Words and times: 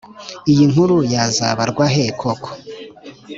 iyi 0.51 0.65
nkuru 0.71 0.95
yazabarwahe 1.13 2.03
koko?" 2.19 2.49